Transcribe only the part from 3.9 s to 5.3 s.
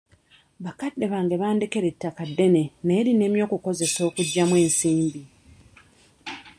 okuliggyamu ensimbi.